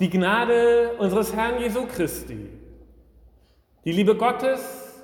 [0.00, 2.48] Die Gnade unseres Herrn Jesu Christi,
[3.84, 4.94] die Liebe Gottes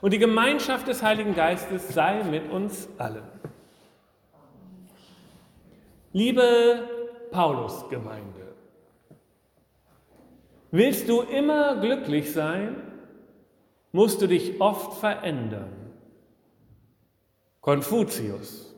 [0.00, 3.22] und die Gemeinschaft des Heiligen Geistes sei mit uns allen.
[6.12, 6.88] Liebe
[7.30, 8.56] Paulusgemeinde,
[10.72, 12.82] willst du immer glücklich sein,
[13.92, 15.92] musst du dich oft verändern.
[17.60, 18.74] Konfuzius.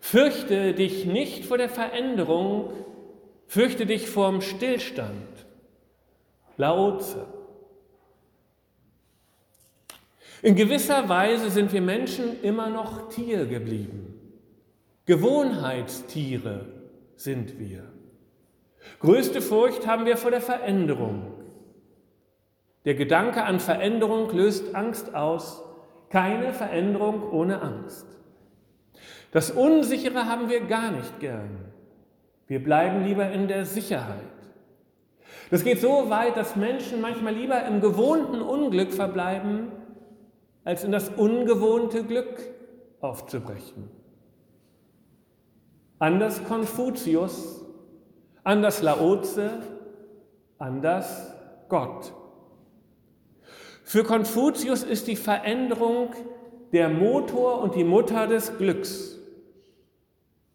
[0.00, 2.70] Fürchte dich nicht vor der Veränderung,
[3.46, 5.46] Fürchte dich vorm Stillstand.
[6.56, 7.26] Laoze.
[10.42, 14.14] In gewisser Weise sind wir Menschen immer noch Tier geblieben.
[15.06, 16.66] Gewohnheitstiere
[17.16, 17.84] sind wir.
[19.00, 21.32] Größte Furcht haben wir vor der Veränderung.
[22.84, 25.62] Der Gedanke an Veränderung löst Angst aus.
[26.10, 28.06] Keine Veränderung ohne Angst.
[29.32, 31.72] Das Unsichere haben wir gar nicht gern.
[32.46, 34.22] Wir bleiben lieber in der Sicherheit.
[35.50, 39.72] Das geht so weit, dass Menschen manchmal lieber im gewohnten Unglück verbleiben,
[40.64, 42.40] als in das ungewohnte Glück
[43.00, 43.88] aufzubrechen.
[45.98, 47.64] Anders Konfuzius,
[48.42, 49.50] anders Laoze,
[50.58, 51.32] anders
[51.68, 52.12] Gott.
[53.84, 56.10] Für Konfuzius ist die Veränderung
[56.72, 59.15] der Motor und die Mutter des Glücks.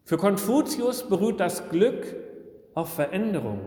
[0.04, 2.04] Für Konfuzius beruht das Glück
[2.74, 3.60] auf Veränderung.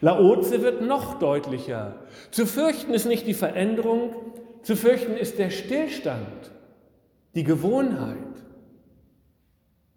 [0.00, 1.96] Laoze wird noch deutlicher.
[2.30, 4.14] Zu fürchten ist nicht die Veränderung,
[4.62, 6.52] zu fürchten ist der Stillstand,
[7.34, 8.16] die Gewohnheit.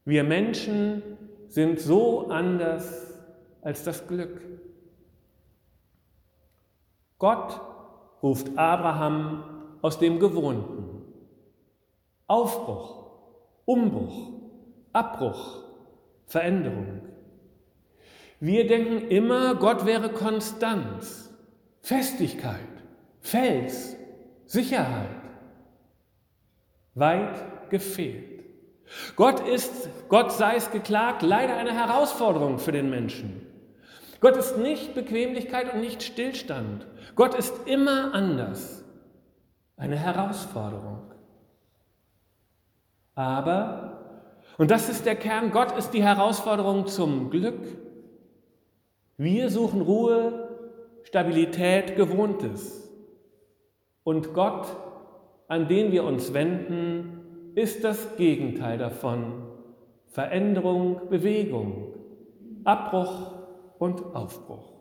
[0.06, 1.02] Wir Menschen
[1.48, 3.14] sind so anders
[3.62, 4.42] als das Glück.
[7.18, 7.62] Gott
[8.22, 9.44] ruft Abraham
[9.82, 11.02] aus dem Gewohnten.
[12.28, 13.03] Aufbruch,
[13.66, 14.34] Umbruch,
[14.92, 15.64] Abbruch,
[16.26, 17.02] Veränderung.
[18.40, 21.34] Wir denken immer, Gott wäre Konstanz,
[21.82, 22.60] Festigkeit,
[23.22, 23.96] Fels,
[24.46, 25.10] Sicherheit.
[26.96, 28.44] Weit gefehlt.
[29.16, 33.48] Gott ist, Gott sei es geklagt, leider eine Herausforderung für den Menschen.
[34.20, 36.86] Gott ist nicht Bequemlichkeit und nicht Stillstand.
[37.16, 38.84] Gott ist immer anders.
[39.76, 41.13] Eine Herausforderung.
[43.16, 47.60] Aber, und das ist der Kern, Gott ist die Herausforderung zum Glück.
[49.18, 50.50] Wir suchen Ruhe,
[51.04, 52.92] Stabilität, Gewohntes.
[54.04, 54.68] Und Gott,
[55.48, 59.44] an den wir uns wenden, ist das Gegenteil davon.
[60.08, 61.94] Veränderung, Bewegung,
[62.64, 63.34] Abbruch
[63.80, 64.74] und Aufbruch.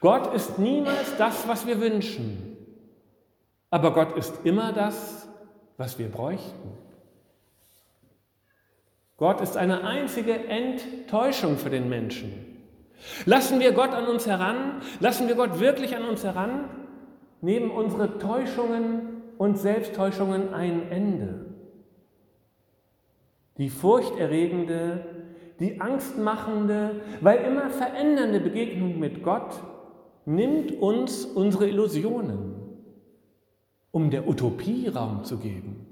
[0.00, 2.56] Gott ist niemals das, was wir wünschen,
[3.70, 5.23] aber Gott ist immer das,
[5.76, 6.72] was wir bräuchten.
[9.16, 12.32] Gott ist eine einzige Enttäuschung für den Menschen.
[13.26, 16.68] Lassen wir Gott an uns heran, lassen wir Gott wirklich an uns heran,
[17.40, 21.46] nehmen unsere Täuschungen und Selbsttäuschungen ein Ende.
[23.58, 25.04] Die furchterregende,
[25.60, 29.62] die angstmachende, weil immer verändernde Begegnung mit Gott
[30.24, 32.63] nimmt uns unsere Illusionen
[33.94, 35.86] um der Utopie Raum zu geben.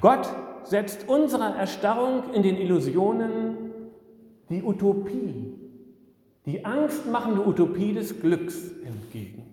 [0.00, 0.26] Gott
[0.64, 3.58] setzt unserer Erstarrung in den Illusionen
[4.48, 5.52] die Utopie,
[6.46, 9.44] die angstmachende Utopie des Glücks entgegen.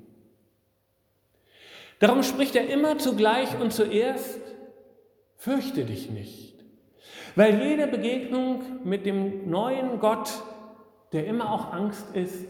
[2.00, 4.40] Darum spricht er immer zugleich und zuerst,
[5.36, 6.56] fürchte dich nicht,
[7.36, 10.42] weil jede Begegnung mit dem neuen Gott,
[11.12, 12.48] der immer auch Angst ist,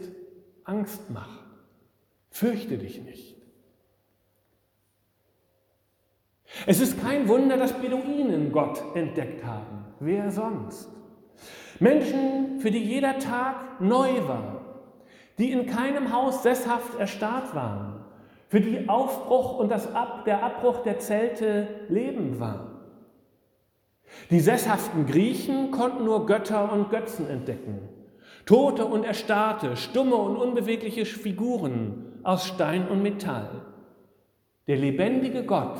[0.62, 1.40] Angst macht.
[2.30, 3.34] Fürchte dich nicht.
[6.66, 9.84] Es ist kein Wunder, dass Beduinen Gott entdeckt haben.
[10.00, 10.88] Wer sonst?
[11.80, 14.60] Menschen, für die jeder Tag neu war,
[15.38, 18.04] die in keinem Haus sesshaft erstarrt waren,
[18.48, 22.70] für die Aufbruch und das Ab, der Abbruch der Zelte Leben war.
[24.30, 27.88] Die sesshaften Griechen konnten nur Götter und Götzen entdecken.
[28.46, 33.48] Tote und Erstarrte, stumme und unbewegliche Figuren aus Stein und Metall.
[34.66, 35.78] Der lebendige Gott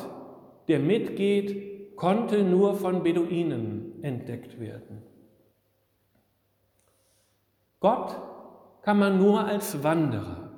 [0.69, 5.03] der mitgeht, konnte nur von Beduinen entdeckt werden.
[7.81, 8.17] Gott
[8.83, 10.51] kann man nur als Wanderer,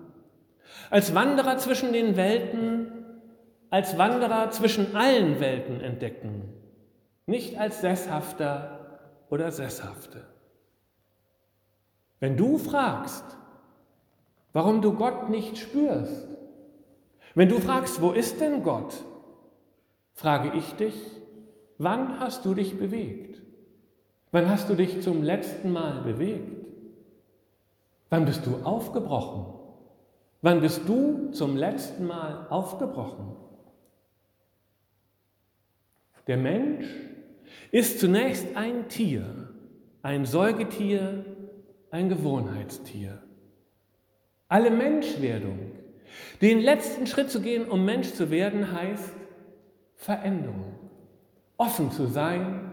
[0.90, 2.92] als Wanderer zwischen den Welten,
[3.70, 6.52] als Wanderer zwischen allen Welten entdecken,
[7.26, 8.98] nicht als Sesshafter
[9.28, 10.24] oder Sesshafte.
[12.20, 13.24] Wenn du fragst,
[14.52, 16.28] warum du Gott nicht spürst,
[17.34, 19.04] wenn du fragst, wo ist denn Gott,
[20.16, 20.94] frage ich dich,
[21.78, 23.40] wann hast du dich bewegt?
[24.32, 26.66] Wann hast du dich zum letzten Mal bewegt?
[28.10, 29.54] Wann bist du aufgebrochen?
[30.42, 33.36] Wann bist du zum letzten Mal aufgebrochen?
[36.26, 36.86] Der Mensch
[37.70, 39.50] ist zunächst ein Tier,
[40.02, 41.24] ein Säugetier,
[41.90, 43.22] ein Gewohnheitstier.
[44.48, 45.72] Alle Menschwerdung,
[46.40, 49.12] den letzten Schritt zu gehen, um Mensch zu werden, heißt
[49.96, 50.74] Veränderung.
[51.56, 52.72] Offen zu sein,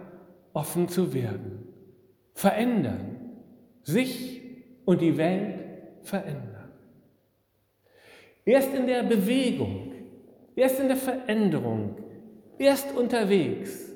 [0.54, 1.68] offen zu werden.
[2.34, 3.20] Verändern.
[3.84, 4.42] Sich
[4.86, 5.64] und die Welt
[6.04, 6.72] verändern.
[8.46, 9.94] Erst in der Bewegung,
[10.56, 11.96] erst in der Veränderung,
[12.58, 13.90] erst unterwegs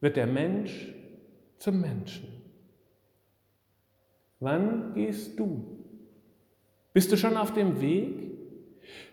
[0.00, 0.94] wird der Mensch
[1.58, 2.28] zum Menschen.
[4.40, 5.84] Wann gehst du?
[6.92, 8.28] Bist du schon auf dem Weg?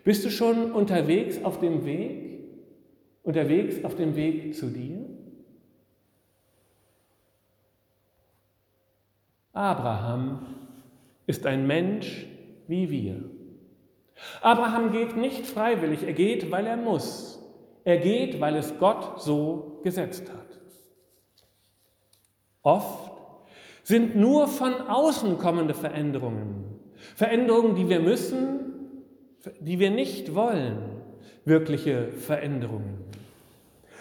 [0.04, 2.25] Bist du schon unterwegs auf dem Weg?
[3.26, 5.04] Unterwegs auf dem Weg zu dir?
[9.52, 10.46] Abraham
[11.26, 12.28] ist ein Mensch
[12.68, 13.24] wie wir.
[14.42, 17.42] Abraham geht nicht freiwillig, er geht, weil er muss.
[17.82, 20.60] Er geht, weil es Gott so gesetzt hat.
[22.62, 23.10] Oft
[23.82, 26.78] sind nur von außen kommende Veränderungen,
[27.16, 28.72] Veränderungen, die wir müssen,
[29.58, 30.95] die wir nicht wollen,
[31.44, 33.04] wirkliche Veränderungen.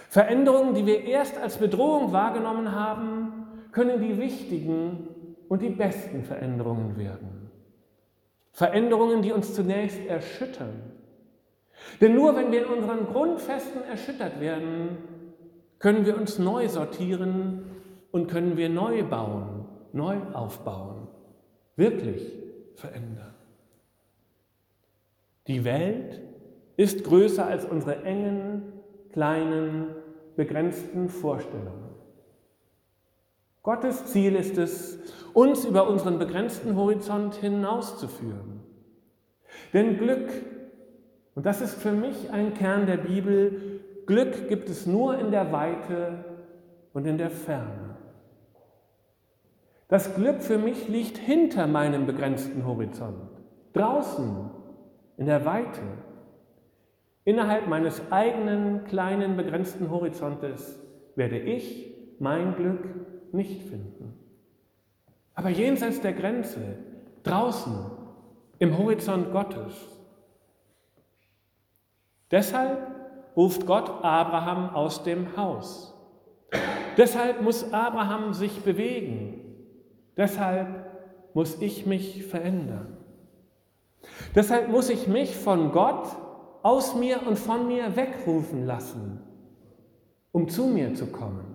[0.09, 5.07] Veränderungen, die wir erst als Bedrohung wahrgenommen haben, können die wichtigen
[5.49, 7.51] und die besten Veränderungen werden.
[8.51, 10.91] Veränderungen, die uns zunächst erschüttern.
[11.99, 14.97] Denn nur wenn wir in unseren Grundfesten erschüttert werden,
[15.79, 17.65] können wir uns neu sortieren
[18.11, 21.09] und können wir neu bauen, neu aufbauen,
[21.75, 22.31] wirklich
[22.75, 23.33] verändern.
[25.47, 26.21] Die Welt
[26.77, 28.73] ist größer als unsere engen,
[29.11, 29.87] kleinen,
[30.35, 31.89] begrenzten Vorstellungen.
[33.63, 34.99] Gottes Ziel ist es,
[35.33, 38.61] uns über unseren begrenzten Horizont hinauszuführen.
[39.73, 40.29] Denn Glück,
[41.33, 45.51] und das ist für mich ein Kern der Bibel, Glück gibt es nur in der
[45.51, 46.25] Weite
[46.93, 47.97] und in der Ferne.
[49.87, 53.29] Das Glück für mich liegt hinter meinem begrenzten Horizont,
[53.73, 54.49] draußen,
[55.17, 55.81] in der Weite.
[57.25, 60.79] Innerhalb meines eigenen kleinen begrenzten Horizontes
[61.15, 62.87] werde ich mein Glück
[63.33, 64.13] nicht finden.
[65.33, 66.77] Aber jenseits der Grenze,
[67.23, 67.91] draußen,
[68.59, 69.73] im Horizont Gottes.
[72.31, 72.87] Deshalb
[73.35, 75.93] ruft Gott Abraham aus dem Haus.
[76.95, 79.45] Deshalb muss Abraham sich bewegen,
[80.17, 80.67] Deshalb
[81.33, 82.97] muss ich mich verändern.
[84.33, 86.07] Deshalb muss ich mich von Gott
[86.65, 89.21] aus mir und von mir wegrufen lassen,
[90.31, 91.45] um zu mir zu kommen.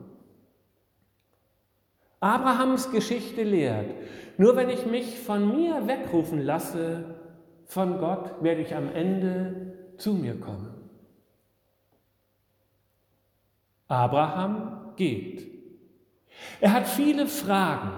[2.21, 3.93] Abrahams Geschichte lehrt,
[4.37, 7.17] nur wenn ich mich von mir wegrufen lasse,
[7.65, 10.73] von Gott werde ich am Ende zu mir kommen.
[13.89, 15.51] Abraham geht.
[16.61, 17.91] Er hat viele Fragen.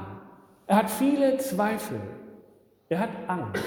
[0.67, 2.01] Er hat viele Zweifel.
[2.89, 3.63] Er hat Angst.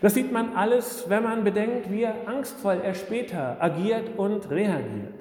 [0.00, 5.14] Das sieht man alles, wenn man bedenkt, wie angstvoll er später agiert und reagiert.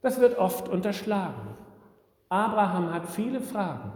[0.00, 1.56] Das wird oft unterschlagen.
[2.30, 3.92] Abraham hat viele Fragen.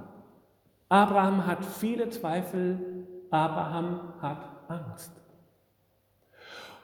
[0.88, 3.06] Abraham hat viele Zweifel.
[3.30, 5.12] Abraham hat Angst.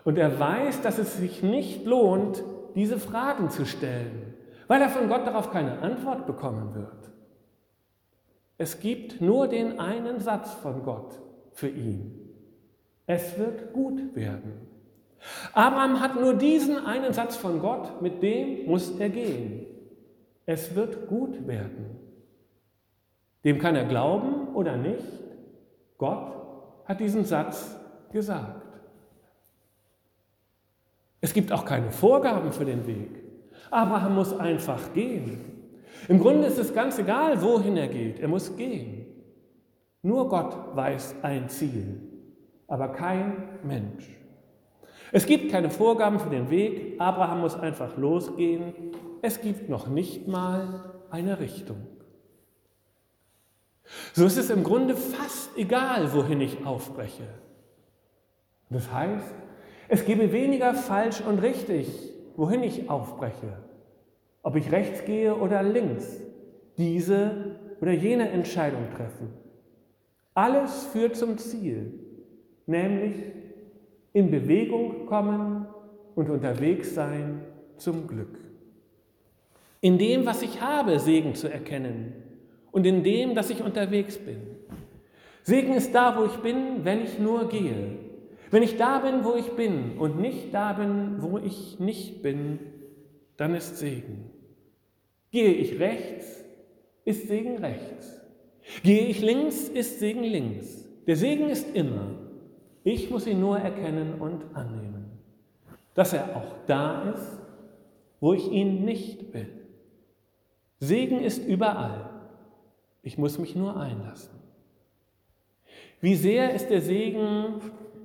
[0.05, 2.43] Und er weiß, dass es sich nicht lohnt,
[2.75, 4.35] diese Fragen zu stellen,
[4.67, 7.11] weil er von Gott darauf keine Antwort bekommen wird.
[8.57, 11.19] Es gibt nur den einen Satz von Gott
[11.53, 12.20] für ihn.
[13.13, 14.53] Es wird gut werden.
[15.53, 19.67] Abraham hat nur diesen einen Satz von Gott, mit dem muss er gehen.
[20.47, 21.99] Es wird gut werden.
[23.45, 25.03] Dem kann er glauben oder nicht.
[25.99, 26.37] Gott
[26.85, 27.77] hat diesen Satz
[28.13, 28.79] gesagt.
[31.21, 33.25] Es gibt auch keine Vorgaben für den Weg.
[33.73, 35.41] Abraham muss einfach gehen.
[36.07, 39.05] Im Grunde ist es ganz egal, wohin er geht, er muss gehen.
[40.01, 42.10] Nur Gott weiß ein Ziel,
[42.71, 44.09] aber kein Mensch.
[45.13, 48.73] Es gibt keine Vorgaben für den Weg, Abraham muss einfach losgehen.
[49.21, 51.87] Es gibt noch nicht mal eine Richtung.
[54.15, 57.29] So ist es im Grunde fast egal, wohin ich aufbreche.
[58.71, 59.35] Das heißt,
[59.89, 61.89] es gebe weniger falsch und richtig,
[62.37, 63.59] wohin ich aufbreche
[64.43, 66.21] ob ich rechts gehe oder links,
[66.79, 69.33] diese oder jene Entscheidung treffen.
[70.35, 71.93] Alles führt zum Ziel,
[72.67, 73.15] nämlich
[74.13, 75.67] in Bewegung kommen
[76.15, 77.43] und unterwegs sein
[77.77, 78.39] zum Glück.
[79.81, 82.13] In dem, was ich habe, Segen zu erkennen
[82.71, 84.41] und in dem, dass ich unterwegs bin.
[85.43, 87.97] Segen ist da, wo ich bin, wenn ich nur gehe.
[88.51, 92.59] Wenn ich da bin, wo ich bin und nicht da bin, wo ich nicht bin,
[93.37, 94.31] dann ist Segen.
[95.31, 96.45] Gehe ich rechts,
[97.05, 98.21] ist Segen rechts.
[98.83, 100.85] Gehe ich links, ist Segen links.
[101.07, 102.30] Der Segen ist immer.
[102.85, 105.07] Ich muss ihn nur erkennen und annehmen.
[105.95, 107.39] Dass er auch da ist,
[108.21, 109.51] wo ich ihn nicht will.
[110.79, 112.11] Segen ist überall.
[113.03, 114.39] Ich muss mich nur einlassen.
[116.01, 117.61] Wie sehr ist der Segen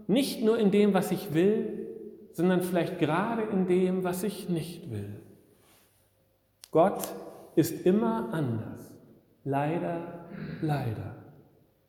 [0.08, 1.88] nicht nur in dem, was ich will,
[2.34, 5.22] sondern vielleicht gerade in dem, was ich nicht will.
[6.72, 7.08] Gott
[7.55, 8.94] ist immer anders.
[9.46, 10.25] Leider,
[10.62, 11.15] leider.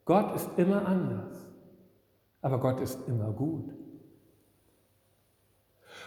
[0.05, 1.46] Gott ist immer anders.
[2.47, 3.75] Aber Gott ist immer gut.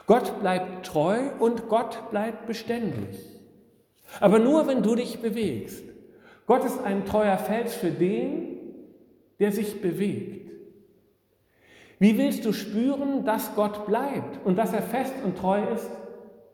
[0.07, 3.19] Gott bleibt treu und Gott bleibt beständig.
[4.21, 5.83] Aber nur wenn du dich bewegst.
[6.45, 8.57] Gott ist ein treuer Fels für den,
[9.41, 10.49] der sich bewegt.
[11.99, 15.91] Wie willst du spüren, dass Gott bleibt und dass er fest und treu ist,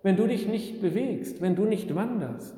[0.02, 2.56] wenn du dich nicht bewegst, wenn du nicht wanderst?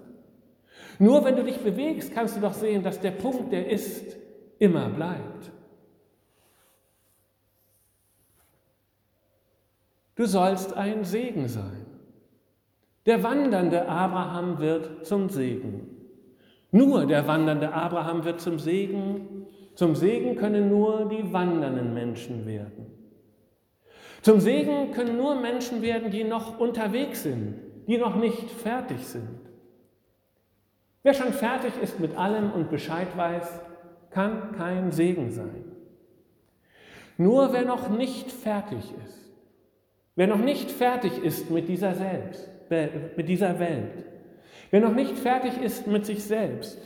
[0.98, 4.15] Nur wenn du dich bewegst, kannst du doch sehen, dass der Punkt, der ist,
[4.60, 5.57] immer bleibt.
[10.18, 11.86] Du sollst ein Segen sein.
[13.06, 15.90] Der wandernde Abraham wird zum Segen.
[16.72, 19.46] Nur der wandernde Abraham wird zum Segen.
[19.76, 22.88] Zum Segen können nur die wandernden Menschen werden.
[24.24, 27.54] Zum Segen können nur Menschen werden, die noch unterwegs sind,
[27.88, 29.40] die noch nicht fertig sind.
[31.04, 33.62] Wer schon fertig ist mit allem und Bescheid weiß,
[34.10, 35.64] kann kein Segen sein.
[37.18, 39.26] Nur wer noch nicht fertig ist,
[40.18, 42.50] wer noch nicht fertig ist mit dieser, selbst,
[43.16, 44.04] mit dieser Welt,
[44.72, 46.78] wer noch nicht fertig ist mit sich selbst,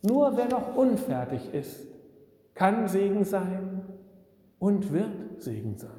[0.00, 1.86] nur wer noch unfertig ist,
[2.54, 3.82] kann Segen sein
[4.58, 5.90] und wird Segen sein.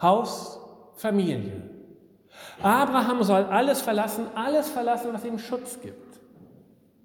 [0.00, 0.58] Haus,
[0.94, 1.62] Familie,
[2.62, 6.20] Abraham soll alles verlassen, alles verlassen, was ihm Schutz gibt.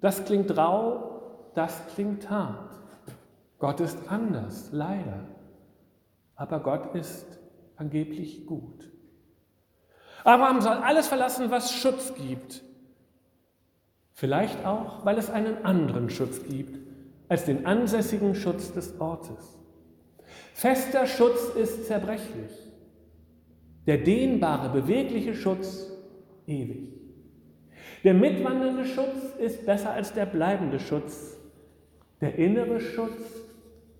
[0.00, 2.78] Das klingt rau, das klingt hart.
[3.58, 5.35] Gott ist anders, leider.
[6.36, 7.26] Aber Gott ist
[7.76, 8.90] angeblich gut.
[10.24, 12.62] Abraham soll alles verlassen, was Schutz gibt.
[14.12, 16.78] Vielleicht auch, weil es einen anderen Schutz gibt
[17.28, 19.58] als den ansässigen Schutz des Ortes.
[20.54, 22.66] Fester Schutz ist zerbrechlich
[23.86, 25.90] der dehnbare, bewegliche Schutz
[26.46, 26.92] ewig.
[28.04, 31.36] Der mitwandernde Schutz ist besser als der bleibende Schutz,
[32.20, 33.20] der innere Schutz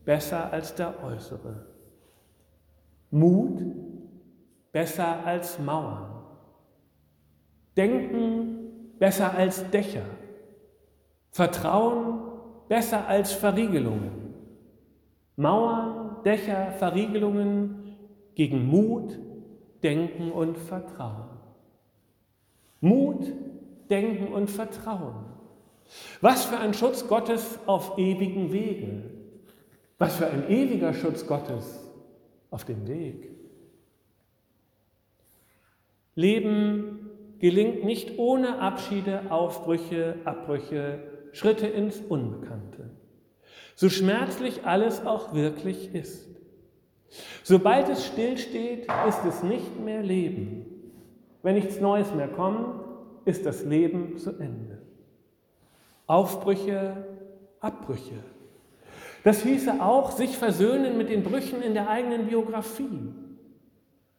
[0.04, 1.66] besser als der äußere.
[3.10, 3.62] Mut
[4.72, 6.22] besser als Mauern.
[7.76, 10.04] Denken besser als Dächer.
[11.30, 12.20] Vertrauen
[12.68, 14.34] besser als Verriegelungen.
[15.36, 17.96] Mauern, Dächer, Verriegelungen
[18.34, 19.18] gegen Mut,
[19.82, 21.38] Denken und Vertrauen.
[22.80, 23.32] Mut,
[23.90, 25.26] Denken und Vertrauen.
[26.20, 29.04] Was für ein Schutz Gottes auf ewigen Wegen.
[29.98, 31.85] Was für ein ewiger Schutz Gottes
[32.50, 33.30] auf dem Weg.
[36.14, 41.00] Leben gelingt nicht ohne Abschiede, Aufbrüche, Abbrüche,
[41.32, 42.90] Schritte ins Unbekannte.
[43.74, 46.28] So schmerzlich alles auch wirklich ist.
[47.42, 50.66] Sobald es stillsteht, ist es nicht mehr Leben.
[51.42, 52.82] Wenn nichts Neues mehr kommt,
[53.26, 54.78] ist das Leben zu Ende.
[56.06, 57.06] Aufbrüche,
[57.60, 58.22] Abbrüche.
[59.26, 63.12] Das hieße auch, sich versöhnen mit den Brüchen in der eigenen Biografie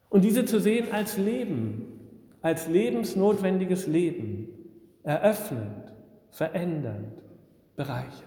[0.10, 4.50] und diese zu sehen als Leben, als lebensnotwendiges Leben,
[5.04, 5.94] eröffnend,
[6.30, 7.22] verändernd,
[7.78, 8.26] bereichernd.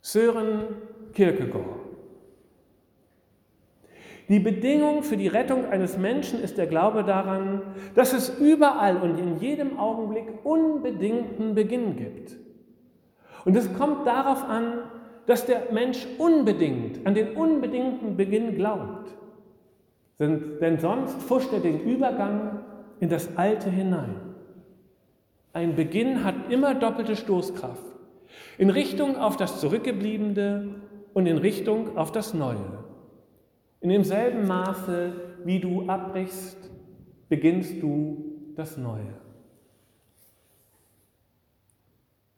[0.00, 0.66] Sören
[1.12, 1.80] Kierkegaard.
[4.28, 7.62] Die Bedingung für die Rettung eines Menschen ist der Glaube daran,
[7.96, 12.36] dass es überall und in jedem Augenblick unbedingten Beginn gibt.
[13.44, 14.78] Und es kommt darauf an,
[15.26, 19.10] dass der Mensch unbedingt an den unbedingten Beginn glaubt.
[20.18, 22.60] Denn sonst fuscht er den Übergang
[23.00, 24.14] in das Alte hinein.
[25.52, 27.84] Ein Beginn hat immer doppelte Stoßkraft
[28.58, 30.74] in Richtung auf das Zurückgebliebene
[31.12, 32.84] und in Richtung auf das Neue.
[33.80, 35.12] In demselben Maße,
[35.44, 36.70] wie du abbrichst,
[37.28, 39.21] beginnst du das Neue.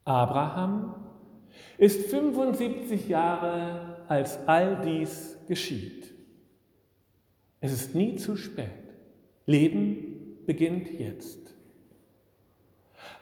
[0.05, 0.95] Abraham
[1.79, 6.13] ist 75 Jahre, als all dies geschieht.
[7.61, 8.69] Es ist nie zu spät.
[9.47, 11.55] Leben beginnt jetzt.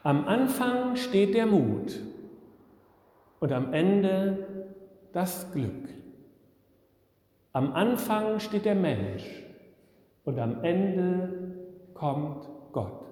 [0.02, 2.00] Am Anfang steht der Mut
[3.38, 4.66] und am Ende
[5.12, 5.88] das Glück.
[7.52, 9.24] Am Anfang steht der Mensch
[10.24, 11.56] und am Ende
[11.94, 13.11] kommt Gott.